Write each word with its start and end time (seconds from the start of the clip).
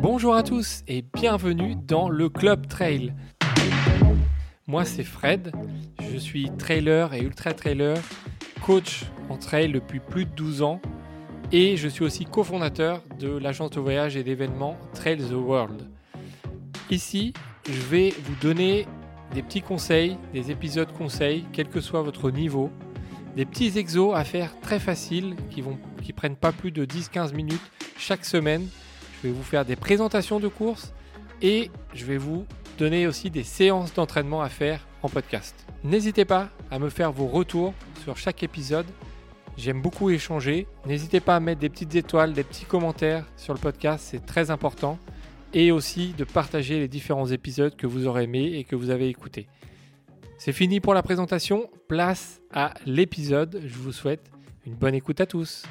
Bonjour 0.00 0.36
à 0.36 0.44
tous 0.44 0.84
et 0.86 1.02
bienvenue 1.02 1.74
dans 1.74 2.08
le 2.08 2.28
Club 2.28 2.68
Trail. 2.68 3.14
Moi 4.68 4.84
c'est 4.84 5.02
Fred, 5.02 5.50
je 6.00 6.16
suis 6.16 6.50
trailer 6.56 7.14
et 7.14 7.20
ultra 7.20 7.52
trailer, 7.52 7.96
coach 8.64 9.06
en 9.28 9.36
trail 9.36 9.72
depuis 9.72 9.98
plus 9.98 10.24
de 10.24 10.30
12 10.30 10.62
ans 10.62 10.80
et 11.50 11.76
je 11.76 11.88
suis 11.88 12.04
aussi 12.04 12.26
cofondateur 12.26 13.02
de 13.18 13.28
l'agence 13.28 13.70
de 13.70 13.80
voyage 13.80 14.16
et 14.16 14.22
d'événements 14.22 14.76
Trail 14.94 15.18
the 15.18 15.32
World. 15.32 15.88
Ici, 16.90 17.32
je 17.68 17.80
vais 17.80 18.14
vous 18.22 18.36
donner 18.40 18.86
des 19.34 19.42
petits 19.42 19.62
conseils, 19.62 20.16
des 20.32 20.52
épisodes 20.52 20.92
conseils, 20.92 21.44
quel 21.52 21.68
que 21.68 21.80
soit 21.80 22.02
votre 22.02 22.30
niveau, 22.30 22.70
des 23.34 23.44
petits 23.44 23.76
exos 23.78 24.14
à 24.14 24.22
faire 24.22 24.58
très 24.60 24.78
faciles 24.78 25.34
qui 25.50 25.60
vont 25.60 25.76
qui 26.02 26.12
prennent 26.12 26.36
pas 26.36 26.52
plus 26.52 26.70
de 26.70 26.84
10-15 26.84 27.34
minutes 27.34 27.70
chaque 27.98 28.24
semaine. 28.24 28.68
Je 29.18 29.28
vais 29.28 29.34
vous 29.34 29.42
faire 29.42 29.64
des 29.64 29.76
présentations 29.76 30.38
de 30.38 30.48
courses 30.48 30.92
et 31.42 31.70
je 31.92 32.04
vais 32.04 32.18
vous 32.18 32.46
donner 32.78 33.06
aussi 33.06 33.30
des 33.30 33.42
séances 33.42 33.92
d'entraînement 33.92 34.42
à 34.42 34.48
faire 34.48 34.86
en 35.02 35.08
podcast. 35.08 35.66
N'hésitez 35.82 36.24
pas 36.24 36.50
à 36.70 36.78
me 36.78 36.88
faire 36.88 37.12
vos 37.12 37.26
retours 37.26 37.74
sur 38.04 38.16
chaque 38.16 38.42
épisode. 38.42 38.86
J'aime 39.56 39.82
beaucoup 39.82 40.10
échanger. 40.10 40.68
N'hésitez 40.86 41.18
pas 41.18 41.36
à 41.36 41.40
mettre 41.40 41.60
des 41.60 41.68
petites 41.68 41.96
étoiles, 41.96 42.32
des 42.32 42.44
petits 42.44 42.64
commentaires 42.64 43.24
sur 43.36 43.54
le 43.54 43.58
podcast, 43.58 44.06
c'est 44.08 44.24
très 44.24 44.50
important. 44.50 44.98
Et 45.52 45.72
aussi 45.72 46.12
de 46.12 46.24
partager 46.24 46.78
les 46.78 46.88
différents 46.88 47.26
épisodes 47.26 47.74
que 47.74 47.86
vous 47.86 48.06
aurez 48.06 48.24
aimés 48.24 48.52
et 48.54 48.64
que 48.64 48.76
vous 48.76 48.90
avez 48.90 49.08
écoutés. 49.08 49.48
C'est 50.36 50.52
fini 50.52 50.78
pour 50.78 50.94
la 50.94 51.02
présentation, 51.02 51.68
place 51.88 52.40
à 52.52 52.74
l'épisode. 52.86 53.62
Je 53.66 53.78
vous 53.78 53.92
souhaite 53.92 54.30
une 54.66 54.74
bonne 54.74 54.94
écoute 54.94 55.20
à 55.20 55.26
tous. 55.26 55.64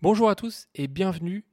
Bonjour 0.00 0.30
à 0.30 0.36
tous 0.36 0.68
et 0.76 0.86
bienvenue 0.86 1.44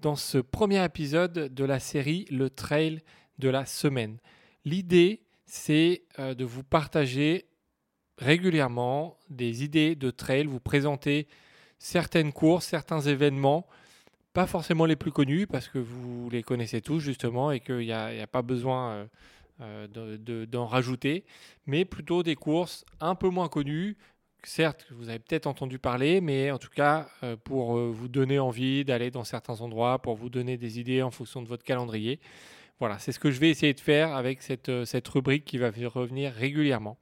dans 0.00 0.16
ce 0.16 0.38
premier 0.38 0.84
épisode 0.84 1.54
de 1.54 1.64
la 1.64 1.78
série 1.78 2.26
Le 2.32 2.50
Trail 2.50 3.00
de 3.38 3.48
la 3.48 3.64
semaine. 3.64 4.18
L'idée, 4.64 5.22
c'est 5.46 6.02
euh, 6.18 6.34
de 6.34 6.44
vous 6.44 6.64
partager 6.64 7.46
régulièrement 8.18 9.16
des 9.30 9.62
idées 9.62 9.94
de 9.94 10.10
trail, 10.10 10.46
vous 10.46 10.58
présenter 10.58 11.28
certaines 11.78 12.32
courses, 12.32 12.66
certains 12.66 13.02
événements, 13.02 13.68
pas 14.32 14.48
forcément 14.48 14.84
les 14.84 14.96
plus 14.96 15.12
connus 15.12 15.46
parce 15.46 15.68
que 15.68 15.78
vous 15.78 16.28
les 16.28 16.42
connaissez 16.42 16.80
tous 16.80 16.98
justement 16.98 17.52
et 17.52 17.60
qu'il 17.60 17.78
n'y 17.78 17.92
a, 17.92 18.26
pas 18.26 18.42
besoin 18.42 18.90
euh, 18.90 19.06
euh, 19.60 20.46
d'en 20.46 20.66
rajouter, 20.66 21.24
mais 21.66 21.84
plutôt 21.84 22.24
des 22.24 22.34
courses 22.34 22.84
un 22.98 23.14
peu 23.14 23.28
moins 23.28 23.48
connues 23.48 23.96
certes, 24.48 24.86
vous 24.90 25.08
avez 25.08 25.18
peut-être 25.18 25.46
entendu 25.46 25.78
parler, 25.78 26.20
mais 26.20 26.50
en 26.50 26.58
tout 26.58 26.70
cas, 26.70 27.08
euh, 27.22 27.36
pour 27.36 27.76
euh, 27.76 27.90
vous 27.90 28.08
donner 28.08 28.38
envie 28.38 28.84
d'aller 28.84 29.10
dans 29.10 29.24
certains 29.24 29.60
endroits, 29.60 30.00
pour 30.00 30.16
vous 30.16 30.30
donner 30.30 30.56
des 30.56 30.80
idées 30.80 31.02
en 31.02 31.10
fonction 31.10 31.42
de 31.42 31.48
votre 31.48 31.64
calendrier. 31.64 32.20
Voilà, 32.78 32.98
c'est 32.98 33.12
ce 33.12 33.18
que 33.18 33.30
je 33.30 33.38
vais 33.38 33.50
essayer 33.50 33.74
de 33.74 33.80
faire 33.80 34.14
avec 34.16 34.42
cette, 34.42 34.68
euh, 34.68 34.84
cette 34.84 35.06
rubrique 35.08 35.44
qui 35.44 35.58
va 35.58 35.70
revenir 35.70 36.32
régulièrement. 36.32 36.98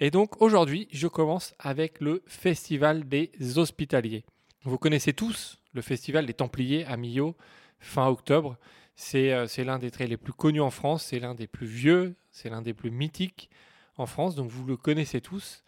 Et 0.00 0.10
donc 0.10 0.40
aujourd'hui, 0.42 0.88
je 0.92 1.08
commence 1.08 1.54
avec 1.58 2.00
le 2.00 2.22
Festival 2.26 3.08
des 3.08 3.30
Hospitaliers. 3.56 4.24
Vous 4.64 4.78
connaissez 4.78 5.12
tous 5.12 5.58
le 5.72 5.82
Festival 5.82 6.26
des 6.26 6.34
Templiers 6.34 6.84
à 6.84 6.96
Millau, 6.96 7.36
fin 7.80 8.06
octobre. 8.06 8.56
C'est 8.94 9.64
l'un 9.64 9.78
des 9.78 9.90
traits 9.90 10.08
les 10.08 10.16
plus 10.16 10.32
connus 10.32 10.60
en 10.60 10.70
France, 10.70 11.04
c'est 11.04 11.20
l'un 11.20 11.34
des 11.34 11.46
plus 11.46 11.66
vieux, 11.66 12.16
c'est 12.30 12.50
l'un 12.50 12.62
des 12.62 12.74
plus 12.74 12.90
mythiques 12.90 13.48
en 13.96 14.06
France, 14.06 14.34
donc 14.34 14.50
vous 14.50 14.66
le 14.66 14.76
connaissez 14.76 15.20
tous. 15.20 15.64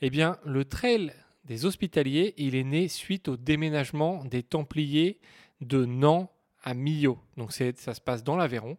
Eh 0.00 0.10
bien, 0.10 0.38
le 0.44 0.64
trail 0.64 1.12
des 1.44 1.64
hospitaliers, 1.64 2.34
il 2.36 2.54
est 2.54 2.62
né 2.62 2.86
suite 2.86 3.26
au 3.26 3.36
déménagement 3.36 4.24
des 4.24 4.44
Templiers 4.44 5.18
de 5.60 5.84
Nantes 5.84 6.30
à 6.62 6.74
Millau. 6.74 7.18
Donc 7.36 7.52
ça 7.52 7.72
se 7.72 8.00
passe 8.00 8.22
dans 8.22 8.36
l'Aveyron. 8.36 8.76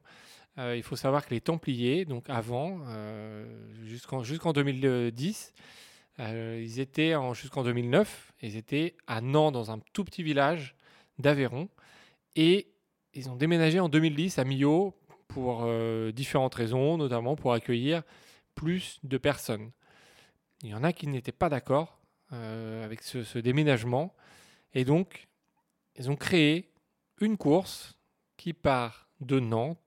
Euh, 0.57 0.77
il 0.77 0.83
faut 0.83 0.95
savoir 0.95 1.25
que 1.25 1.33
les 1.33 1.41
Templiers, 1.41 2.05
donc 2.05 2.29
avant, 2.29 2.79
euh, 2.87 3.45
jusqu'en 3.83 4.53
2010, 4.53 5.53
euh, 6.19 6.61
ils 6.63 6.79
étaient 6.79 7.13
jusqu'en 7.33 7.63
2009, 7.63 8.33
ils 8.41 8.55
étaient 8.55 8.95
à 9.07 9.19
Nantes 9.19 9.53
dans 9.53 9.71
un 9.71 9.79
tout 9.91 10.05
petit 10.05 10.23
village 10.23 10.75
d'Aveyron 11.17 11.67
et 12.37 12.67
ils 13.13 13.29
ont 13.29 13.35
déménagé 13.35 13.81
en 13.81 13.89
2010 13.89 14.39
à 14.39 14.45
Millau 14.45 14.95
pour 15.27 15.69
différentes 16.13 16.55
raisons, 16.55 16.97
notamment 16.97 17.35
pour 17.35 17.53
accueillir 17.53 18.03
plus 18.55 18.99
de 19.03 19.17
personnes. 19.17 19.71
Il 20.61 20.69
y 20.69 20.73
en 20.73 20.83
a 20.83 20.93
qui 20.93 21.07
n'étaient 21.07 21.31
pas 21.31 21.49
d'accord 21.49 21.99
euh, 22.33 22.83
avec 22.83 23.01
ce, 23.01 23.39
déménagement. 23.39 24.13
Et 24.73 24.85
donc, 24.85 25.27
ils 25.95 26.11
ont 26.11 26.15
créé 26.15 26.69
une 27.21 27.37
course 27.37 27.97
qui 28.37 28.53
part 28.53 29.07
de 29.21 29.39
Nantes, 29.39 29.79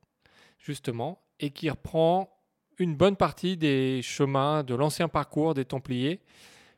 justement, 0.59 1.22
et 1.41 1.50
qui 1.50 1.71
reprend 1.71 2.31
une 2.78 2.97
bonne 2.97 3.16
partie 3.16 3.56
des 3.56 4.00
chemins 4.03 4.62
de 4.62 4.75
l'ancien 4.75 5.09
parcours 5.09 5.55
des 5.55 5.65
Templiers 5.65 6.21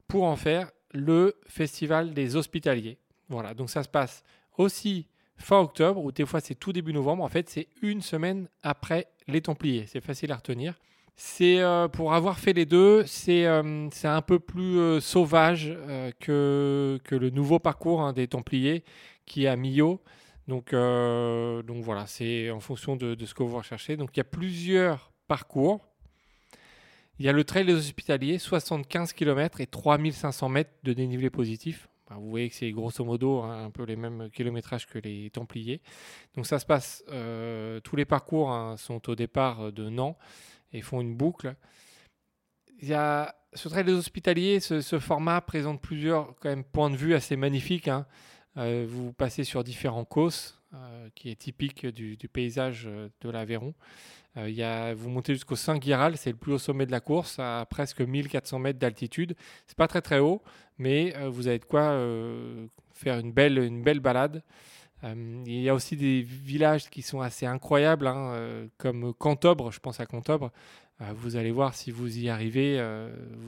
pour 0.08 0.24
en 0.24 0.36
faire 0.36 0.70
le 0.92 1.34
festival 1.46 2.14
des 2.14 2.36
hospitaliers. 2.36 2.98
Voilà, 3.28 3.54
donc 3.54 3.70
ça 3.70 3.82
se 3.82 3.88
passe 3.88 4.22
aussi 4.58 5.08
fin 5.36 5.58
octobre, 5.58 6.04
ou 6.04 6.12
des 6.12 6.26
fois 6.26 6.40
c'est 6.40 6.54
tout 6.54 6.72
début 6.72 6.92
novembre. 6.92 7.24
En 7.24 7.28
fait, 7.28 7.48
c'est 7.48 7.68
une 7.82 8.02
semaine 8.02 8.48
après 8.62 9.08
les 9.26 9.40
Templiers. 9.40 9.86
C'est 9.86 10.00
facile 10.00 10.30
à 10.32 10.36
retenir. 10.36 10.78
C'est 11.16 11.60
euh, 11.60 11.86
pour 11.86 12.12
avoir 12.12 12.40
fait 12.40 12.52
les 12.52 12.66
deux, 12.66 13.06
c'est 13.06 13.46
euh, 13.46 13.88
un 14.02 14.22
peu 14.22 14.40
plus 14.40 14.78
euh, 14.78 15.00
sauvage 15.00 15.76
que, 16.18 16.98
que 17.04 17.14
le 17.14 17.30
nouveau 17.30 17.60
parcours 17.60 18.02
hein, 18.02 18.12
des 18.12 18.26
Templiers 18.26 18.82
qui 19.24 19.44
est 19.44 19.48
à 19.48 19.56
Millau. 19.56 20.02
Donc, 20.48 20.72
donc 20.72 21.82
voilà, 21.82 22.06
c'est 22.06 22.50
en 22.50 22.60
fonction 22.60 22.96
de, 22.96 23.14
de, 23.14 23.24
ce 23.24 23.32
que 23.32 23.42
vous 23.42 23.56
recherchez. 23.56 23.96
Donc 23.96 24.10
il 24.14 24.18
y 24.18 24.20
a 24.20 24.24
plusieurs 24.24 25.10
parcours. 25.26 25.80
Il 27.18 27.24
y 27.24 27.28
a 27.30 27.32
le 27.32 27.44
trail 27.44 27.64
des 27.64 27.72
hospitaliers, 27.72 28.38
75 28.38 29.14
km 29.14 29.62
et 29.62 29.66
3500 29.66 30.48
mètres 30.50 30.72
de 30.82 30.92
dénivelé 30.92 31.30
positif. 31.30 31.88
vous 32.10 32.28
voyez 32.28 32.50
que 32.50 32.56
c'est 32.56 32.70
grosso 32.72 33.02
modo 33.04 33.40
hein, 33.40 33.64
un 33.64 33.70
peu 33.70 33.84
les 33.84 33.96
mêmes 33.96 34.28
kilométrages 34.34 34.86
que 34.86 34.98
les 34.98 35.30
Templiers. 35.30 35.80
Donc 36.36 36.46
ça 36.46 36.58
se 36.58 36.66
passe, 36.66 37.02
tous 37.82 37.96
les 37.96 38.04
parcours 38.04 38.50
hein, 38.50 38.76
sont 38.76 39.08
au 39.08 39.14
départ 39.14 39.72
de 39.72 39.88
Nantes 39.88 40.18
et 40.74 40.82
font 40.82 41.00
une 41.00 41.14
boucle. 41.14 41.54
Il 42.82 42.88
y 42.88 42.94
a 42.94 43.34
ce 43.54 43.68
trail 43.68 43.84
des 43.84 43.92
hospitaliers, 43.92 44.60
ce, 44.60 44.98
format 44.98 45.40
présente 45.40 45.80
plusieurs 45.80 46.34
quand 46.40 46.48
même, 46.48 46.64
points 46.64 46.90
de 46.90 46.96
vue 46.96 47.14
assez 47.14 47.36
magnifiques. 47.36 47.88
Hein. 47.88 48.06
Euh, 48.56 48.84
vous 48.88 49.12
passez 49.12 49.44
sur 49.44 49.64
différents 49.64 50.04
causes, 50.04 50.60
euh, 50.74 51.08
qui 51.14 51.30
est 51.30 51.36
typique 51.36 51.86
du, 51.86 52.16
paysage 52.28 52.84
euh, 52.86 53.08
de 53.20 53.30
l'Aveyron. 53.30 53.74
a, 54.36 54.94
vous 54.94 55.08
montez 55.08 55.34
jusqu'au 55.34 55.56
Saint-Guiral, 55.56 56.16
c'est 56.16 56.30
le 56.30 56.36
plus 56.36 56.52
haut 56.52 56.58
sommet 56.58 56.86
de 56.86 56.90
la 56.90 57.00
course, 57.00 57.38
à 57.38 57.66
presque 57.70 58.00
1400 58.00 58.58
mètres 58.58 58.78
d'altitude. 58.78 59.34
C'est 59.66 59.78
pas 59.78 59.88
très 59.88 60.02
très 60.02 60.18
haut, 60.18 60.42
mais 60.78 61.14
vous 61.28 61.46
avez 61.46 61.60
de 61.60 61.64
quoi 61.64 61.96
faire 62.92 63.18
une 63.18 63.32
belle, 63.32 63.58
une 63.58 63.82
belle 63.84 64.00
balade. 64.00 64.42
Euh, 65.04 65.42
il 65.46 65.60
y 65.60 65.68
a 65.68 65.74
aussi 65.74 65.96
des 65.96 66.22
villages 66.22 66.88
qui 66.88 67.02
sont 67.02 67.20
assez 67.20 67.46
incroyables, 67.46 68.06
hein, 68.06 68.32
euh, 68.32 68.66
comme 68.78 69.12
Cantobre, 69.14 69.70
je 69.70 69.80
pense 69.80 70.00
à 70.00 70.06
Cantobre. 70.06 70.50
Euh, 71.00 71.12
vous 71.14 71.36
allez 71.36 71.50
voir 71.50 71.74
si 71.74 71.90
vous 71.90 72.18
y 72.18 72.28
arrivez, 72.28 72.82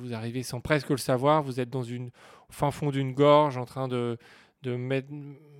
vous 0.01 0.13
arrivez 0.13 0.43
sans 0.43 0.61
presque 0.61 0.91
le 0.91 0.97
savoir, 0.97 1.43
vous 1.43 1.61
êtes 1.61 1.71
dans 1.71 1.83
une 1.83 2.11
au 2.49 2.53
fin 2.53 2.71
fond 2.71 2.91
d'une 2.91 3.13
gorge 3.13 3.57
en 3.57 3.65
train 3.65 3.89
de, 3.89 4.19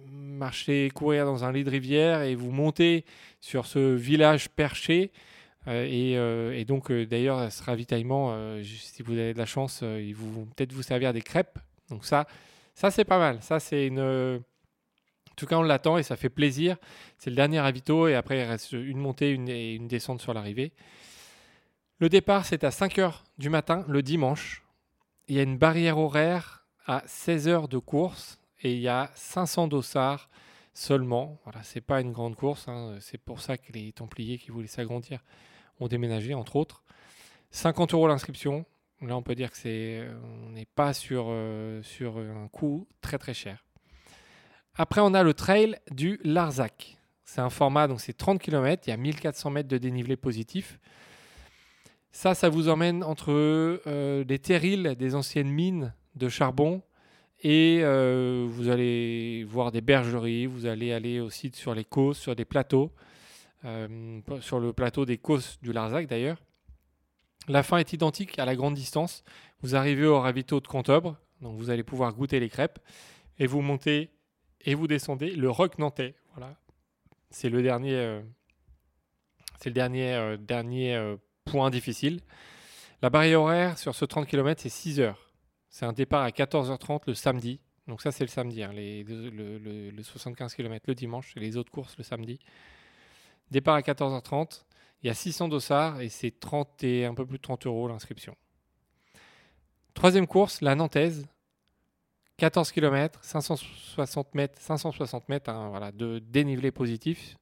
marcher, 0.09 0.91
courir 0.95 1.25
dans 1.25 1.45
un 1.45 1.53
lit 1.53 1.65
de 1.65 1.71
rivière 1.71 2.23
et 2.23 2.35
vous 2.35 2.51
montez 2.51 3.05
sur 3.41 3.67
ce 3.67 3.95
village 3.95 4.49
perché. 4.51 5.13
et, 5.69 6.65
donc 6.67 6.91
d'ailleurs, 6.91 7.51
ce 7.53 7.63
ravitaillement, 7.63 8.37
si 8.65 9.03
vous 9.03 9.13
avez 9.13 9.33
de 9.33 9.39
la 9.39 9.47
chance, 9.47 9.83
ils 9.83 10.15
vont 10.15 10.47
peut-être 10.57 10.73
vous 10.73 10.83
servir 10.83 11.13
des 11.13 11.23
crêpes. 11.23 11.59
Donc 11.89 12.05
ça, 12.05 12.27
ça 12.75 12.91
c'est 12.91 13.05
pas 13.05 13.19
mal. 13.19 13.39
Ça 13.43 13.61
c'est 13.61 13.87
une 13.87 14.43
tout 15.37 15.47
cas, 15.47 15.57
on 15.57 15.63
l'attend 15.63 15.99
et 15.99 16.03
ça 16.03 16.17
fait 16.17 16.29
plaisir. 16.29 16.77
C'est 17.19 17.31
le 17.31 17.37
dernier 17.37 17.61
ravito 17.61 18.09
et 18.09 18.15
après, 18.15 18.41
il 18.41 18.45
reste 18.45 18.73
une 18.73 18.99
montée 18.99 19.31
et 19.31 19.75
une 19.75 19.89
descente 19.89 20.21
sur 20.21 20.35
l'arrivée. 20.35 20.73
Le 21.99 22.09
départ, 22.09 22.45
c'est 22.45 22.65
à 22.65 22.71
5h 22.71 23.23
du 23.39 23.49
matin, 23.49 23.85
le 23.89 24.03
dimanche. 24.03 24.63
Il 25.29 25.37
y 25.37 25.39
a 25.39 25.43
une 25.43 25.59
barrière 25.59 25.99
horaire 25.99 26.67
à 26.87 27.03
16 27.07 27.49
h 27.49 27.69
de 27.69 27.79
course 27.79 28.41
et 28.63 28.75
il 28.75 28.81
y 28.81 28.89
a 28.89 29.11
500 29.15 29.69
dossards 29.69 30.29
seulement. 30.73 31.39
Voilà, 31.45 31.63
c'est 31.63 31.81
pas 31.81 32.01
une 32.01 32.13
grande 32.13 32.37
course. 32.37 32.69
Hein. 32.69 32.97
C'est 33.01 33.19
pour 33.19 33.41
ça 33.41 33.59
que 33.59 33.73
les 33.73 33.93
Templiers 33.93 34.39
qui 34.39 34.51
voulaient 34.51 34.67
s'agrandir 34.67 35.21
ont 35.81 35.89
déménagé, 35.89 36.35
entre 36.35 36.57
autres. 36.57 36.83
50 37.51 37.95
euros 37.95 38.09
l'inscription. 38.09 38.65
Là, 39.03 39.17
on 39.17 39.23
peut 39.23 39.35
dire 39.35 39.51
que 39.51 39.57
c'est, 39.57 40.07
on 40.47 40.51
n'est 40.51 40.67
pas 40.67 40.95
sur, 40.95 41.27
euh, 41.29 41.83
sur 41.83 42.19
un 42.19 42.49
coût 42.49 42.87
très 43.01 43.19
très 43.19 43.35
cher. 43.35 43.66
Après, 44.79 45.01
on 45.01 45.15
a 45.15 45.23
le 45.23 45.33
trail 45.33 45.77
du 45.91 46.21
Larzac. 46.23 46.99
C'est 47.25 47.41
un 47.41 47.51
format, 47.51 47.89
donc 47.89 48.01
c'est 48.01 48.13
30 48.13 48.41
km, 48.41 48.83
il 48.87 48.91
y 48.91 48.93
a 48.93 48.97
1400 48.97 49.51
mètres 49.51 49.69
de 49.69 49.79
dénivelé 49.79 50.17
positif. 50.17 50.79
Ça, 52.13 52.35
ça 52.35 52.49
vous 52.49 52.69
emmène 52.69 53.03
entre 53.03 53.33
euh, 53.33 54.25
les 54.29 54.39
terrils 54.39 54.95
des 54.99 55.15
anciennes 55.15 55.51
mines 55.51 55.95
de 56.15 56.29
charbon 56.29 56.83
Et 57.41 57.81
euh, 57.83 58.47
vous 58.49 58.69
allez 58.69 59.45
voir 59.45 59.73
des 59.73 59.81
bergeries, 59.81 60.47
vous 60.47 60.67
allez 60.67 60.93
aller 60.93 61.21
aussi 61.21 61.51
sur 61.55 61.75
les 61.75 61.85
côtes, 61.85 62.17
sur 62.17 62.37
des 62.37 62.45
plateaux, 62.45 62.93
euh, 63.65 64.21
sur 64.41 64.61
le 64.61 64.73
plateau 64.73 65.05
des 65.07 65.19
côtes 65.19 65.59
du 65.63 65.73
Larzac 65.73 66.07
d'ailleurs. 66.07 66.39
La 67.49 67.63
fin 67.63 67.79
est 67.79 67.93
identique 67.93 68.39
à 68.39 68.45
la 68.45 68.57
grande 68.57 68.75
distance. 68.75 69.25
Vous 69.63 69.75
arrivez 69.75 70.07
au 70.07 70.21
ravito 70.21 70.61
de 70.61 70.67
Contobre, 70.67 71.17
donc 71.41 71.57
vous 71.57 71.71
allez 71.71 71.83
pouvoir 71.83 72.15
goûter 72.15 72.41
les 72.41 72.49
crêpes, 72.49 72.79
et 73.39 73.47
vous 73.47 73.61
montez 73.61 74.11
et 74.63 74.75
vous 74.75 74.87
descendez 74.87 75.31
le 75.31 75.51
Roc 75.51 75.79
Nantais. 75.79 76.15
Voilà, 76.35 76.55
c'est 77.31 77.49
le 77.49 77.63
dernier, 77.63 77.95
euh, 77.95 78.23
le 79.65 79.71
dernier, 79.71 80.37
dernier 80.39 81.17
point 81.45 81.71
difficile. 81.71 82.21
La 83.03 83.11
barrière 83.11 83.43
horaire 83.43 83.79
sur 83.79 83.95
ce 83.95 84.05
30 84.05 84.27
km, 84.27 84.61
c'est 84.61 84.69
6 84.69 85.01
heures. 85.01 85.31
C'est 85.69 85.85
un 85.85 85.93
départ 85.93 86.23
à 86.23 86.31
14h30 86.31 87.03
le 87.07 87.15
samedi. 87.15 87.61
Donc 87.87 88.03
ça, 88.03 88.11
c'est 88.11 88.25
le 88.25 88.29
samedi, 88.29 88.63
hein, 88.63 88.73
les, 88.73 89.05
le, 89.05 90.03
75 90.03 90.55
km 90.55 90.85
le 90.89 90.95
dimanche 90.95 91.37
et 91.37 91.41
les 91.41 91.57
autres 91.57 91.71
courses 91.71 91.97
le 91.99 92.05
samedi. 92.05 92.39
Départ 93.51 93.77
à 93.77 93.81
14h30. 93.81 94.65
Il 95.03 95.09
y 95.09 95.11
a 95.11 95.15
600 95.15 95.49
dossards 95.49 96.01
et 96.01 96.09
c'est 96.09 96.41
30 96.41 96.83
et 96.83 97.05
un 97.05 97.15
peu 97.15 97.27
plus 97.27 97.37
de 97.37 97.43
30 97.43 97.67
euros 97.67 97.87
l'inscription. 97.87 98.35
Troisième 99.95 100.27
course, 100.27 100.63
la 100.63 100.75
Nantaise. 100.75 101.27
14 102.39 102.71
km, 102.73 103.19
560 103.23 104.35
mètres, 104.35 104.61
560 104.61 105.29
mètres 105.29 105.51
hein, 105.51 105.69
voilà, 105.71 105.91
de 105.93 106.19
dénivelé 106.19 106.71
positif. 106.71 107.37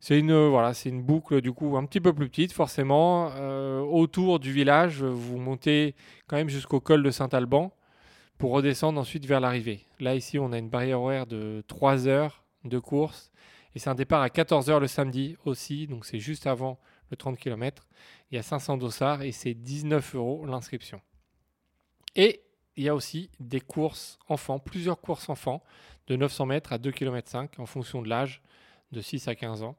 C'est 0.00 0.18
une, 0.18 0.32
euh, 0.32 0.48
voilà, 0.48 0.72
une 0.84 1.02
boucle 1.02 1.40
du 1.40 1.52
coup 1.52 1.76
un 1.76 1.84
petit 1.84 2.00
peu 2.00 2.12
plus 2.12 2.28
petite 2.28 2.52
forcément. 2.52 3.30
Euh, 3.36 3.80
autour 3.80 4.38
du 4.38 4.52
village, 4.52 5.02
vous 5.02 5.38
montez 5.38 5.94
quand 6.26 6.36
même 6.36 6.48
jusqu'au 6.48 6.80
col 6.80 7.02
de 7.02 7.10
Saint-Alban 7.10 7.72
pour 8.38 8.52
redescendre 8.52 9.00
ensuite 9.00 9.26
vers 9.26 9.40
l'arrivée. 9.40 9.86
Là 10.00 10.14
ici, 10.14 10.38
on 10.38 10.52
a 10.52 10.58
une 10.58 10.68
barrière 10.68 11.00
horaire 11.00 11.26
de 11.26 11.62
3 11.68 12.08
heures 12.08 12.44
de 12.64 12.78
course 12.78 13.30
et 13.74 13.78
c'est 13.78 13.90
un 13.90 13.94
départ 13.94 14.22
à 14.22 14.30
14 14.30 14.70
heures 14.70 14.80
le 14.80 14.86
samedi 14.86 15.36
aussi, 15.44 15.86
donc 15.86 16.06
c'est 16.06 16.18
juste 16.18 16.46
avant 16.46 16.78
le 17.10 17.16
30 17.16 17.38
km. 17.38 17.86
Il 18.30 18.36
y 18.36 18.38
a 18.38 18.42
500 18.42 18.78
dossards 18.78 19.22
et 19.22 19.32
c'est 19.32 19.54
19 19.54 20.14
euros 20.14 20.46
l'inscription. 20.46 21.00
Et 22.14 22.42
il 22.76 22.84
y 22.84 22.88
a 22.88 22.94
aussi 22.94 23.30
des 23.40 23.60
courses 23.60 24.18
enfants, 24.28 24.58
plusieurs 24.58 25.00
courses 25.00 25.28
enfants 25.28 25.62
de 26.06 26.16
900 26.16 26.46
mètres 26.46 26.72
à 26.72 26.78
2 26.78 26.90
km 26.90 27.28
5 27.28 27.58
en 27.58 27.66
fonction 27.66 28.02
de 28.02 28.08
l'âge 28.08 28.42
de 28.92 29.00
6 29.00 29.28
à 29.28 29.34
15 29.34 29.62
ans. 29.62 29.76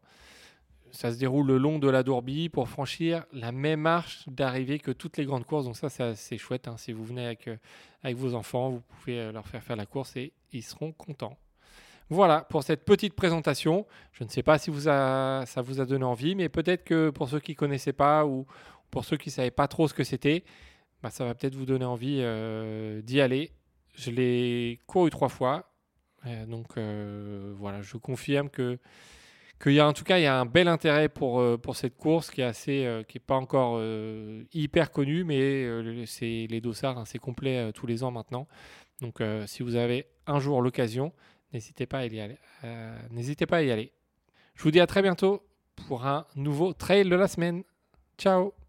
Ça 0.92 1.12
se 1.12 1.18
déroule 1.18 1.46
le 1.46 1.58
long 1.58 1.78
de 1.78 1.90
la 1.90 2.04
Dourbie 2.04 2.48
pour 2.48 2.70
franchir 2.70 3.26
la 3.34 3.52
même 3.52 3.82
marche 3.82 4.24
d'arrivée 4.28 4.80
que 4.80 4.92
toutes 4.92 5.18
les 5.18 5.26
grandes 5.26 5.46
courses. 5.46 5.66
Donc 5.66 5.76
ça, 5.76 5.90
c'est 6.16 6.38
chouette. 6.38 6.70
Hein. 6.70 6.78
Si 6.78 6.94
vous 6.94 7.04
venez 7.04 7.26
avec, 7.26 7.50
euh, 7.50 7.58
avec 8.02 8.16
vos 8.16 8.34
enfants, 8.34 8.70
vous 8.70 8.82
pouvez 8.82 9.20
euh, 9.20 9.32
leur 9.34 9.46
faire 9.46 9.62
faire 9.62 9.76
la 9.76 9.86
course 9.86 10.16
et 10.16 10.32
ils 10.54 10.64
seront 10.64 10.94
contents. 10.94 11.38
Voilà 12.10 12.42
pour 12.42 12.64
cette 12.64 12.86
petite 12.86 13.14
présentation. 13.14 13.86
Je 14.14 14.24
ne 14.24 14.30
sais 14.30 14.44
pas 14.44 14.58
si 14.58 14.70
vous 14.70 14.82
ça 14.82 15.44
vous 15.58 15.82
a 15.82 15.86
donné 15.86 16.06
envie, 16.06 16.36
mais 16.36 16.50
peut-être 16.50 16.84
que 16.84 17.10
pour 17.10 17.28
ceux 17.28 17.40
qui 17.40 17.54
ne 17.54 17.58
connaissaient 17.58 17.94
pas 17.94 18.26
ou 18.26 18.46
pour 18.92 19.04
ceux 19.04 19.18
qui 19.18 19.30
ne 19.30 19.34
savaient 19.34 19.52
pas 19.52 19.68
trop 19.68 19.88
ce 19.88 19.94
que 19.94 20.04
c'était, 20.04 20.46
bah, 21.02 21.10
ça 21.10 21.26
va 21.26 21.36
peut-être 21.36 21.56
vous 21.56 21.66
donner 21.66 21.86
envie 21.86 22.20
euh, 22.22 23.02
d'y 23.02 23.22
aller. 23.22 23.52
Je 23.96 24.12
l'ai 24.12 24.80
couru 24.88 25.10
trois 25.10 25.30
fois. 25.30 25.72
donc 26.48 26.78
voilà, 26.78 27.82
je 27.82 27.98
confirme 27.98 28.50
que 28.50 28.80
qu'il 29.62 29.74
y 29.74 29.80
a 29.80 29.88
en 29.88 29.94
tout 29.94 30.04
cas 30.04 30.20
il 30.20 30.24
y 30.24 30.28
a 30.28 30.40
un 30.40 30.46
bel 30.46 30.68
intérêt 30.68 31.10
pour, 31.10 31.40
euh, 31.40 31.58
pour 31.58 31.76
cette 31.76 31.98
course 31.98 32.30
qui 32.30 32.42
est 32.42 32.46
assez 32.46 32.86
euh, 32.86 33.04
qui 33.04 33.18
est 33.18 33.26
pas 33.26 33.36
encore 33.36 33.76
euh, 33.78 34.44
hyper 34.54 34.92
connue 34.92 35.24
mais 35.24 36.06
c'est 36.06 36.48
les 36.50 36.62
dossards 36.62 36.98
hein, 36.98 37.06
c'est 37.06 37.20
complet 37.20 37.72
tous 37.74 37.88
les 37.88 38.04
ans 38.04 38.12
maintenant 38.12 38.48
donc 39.02 39.22
si 39.46 39.64
vous 39.64 39.76
avez 39.76 40.08
un 40.26 40.40
jour 40.40 40.62
l'occasion 40.62 41.12
n'hésitez 41.54 41.86
pas 41.86 42.00
à 42.00 42.06
y 42.06 42.20
aller 42.20 42.38
n'hésitez 43.12 43.46
pas 43.46 43.58
à 43.58 43.62
y 43.62 43.72
aller 43.72 43.92
je 44.56 44.64
vous 44.64 44.72
dis 44.72 44.80
à 44.80 44.88
très 44.88 45.02
bientôt 45.02 45.44
pour 45.88 46.06
un 46.06 46.26
nouveau 46.36 46.74
trail 46.74 47.08
de 47.08 47.16
la 47.16 47.28
semaine 47.28 47.64
ciao 48.18 48.65